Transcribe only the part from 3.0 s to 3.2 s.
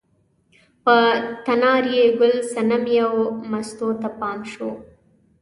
او